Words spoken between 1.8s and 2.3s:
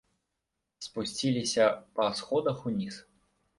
па